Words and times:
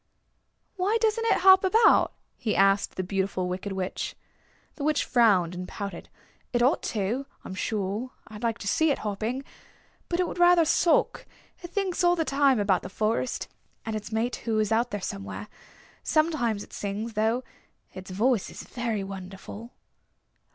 "Why 0.77 0.97
doesn't 0.99 1.27
it 1.27 1.41
hop 1.41 1.63
about?" 1.63 2.13
he 2.35 2.55
asked 2.55 2.95
the 2.95 3.03
Beautiful 3.03 3.47
Wicked 3.47 3.71
Witch. 3.71 4.15
The 4.73 4.83
Witch 4.83 5.05
frowned 5.05 5.53
and 5.53 5.67
pouted. 5.67 6.09
"It 6.51 6.63
ought 6.63 6.81
to, 6.97 7.27
I'm 7.45 7.53
sure. 7.53 8.09
I 8.27 8.37
like 8.37 8.57
to 8.57 8.67
see 8.67 8.89
it 8.89 8.97
hopping. 9.05 9.43
But 10.09 10.19
it 10.19 10.27
would 10.27 10.39
rather 10.39 10.65
sulk. 10.65 11.27
It 11.61 11.69
thinks 11.69 12.03
all 12.03 12.15
the 12.15 12.25
time 12.25 12.59
about 12.59 12.81
the 12.81 12.89
forest, 12.89 13.47
and 13.85 13.95
its 13.95 14.11
mate 14.11 14.37
who 14.37 14.57
is 14.57 14.71
out 14.71 14.89
there 14.89 15.01
somewhere. 15.01 15.47
Sometimes 16.01 16.63
it 16.63 16.73
sings, 16.73 17.13
though. 17.13 17.43
Its 17.93 18.09
voice 18.09 18.49
is 18.49 18.67
wonderful." 19.05 19.71